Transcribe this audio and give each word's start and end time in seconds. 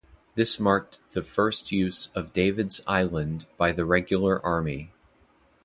This 0.33 0.59
marked 0.59 0.97
the 1.11 1.21
first 1.21 1.71
use 1.71 2.09
of 2.15 2.33
Davids' 2.33 2.81
Island 2.87 3.45
by 3.55 3.71
the 3.71 3.85
Regular 3.85 4.43
Army. 4.43 4.89